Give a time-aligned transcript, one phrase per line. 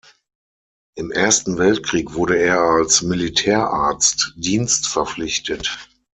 [0.95, 5.91] Im Ersten Weltkrieg wurde er als Militärarzt dienstverpflichtet.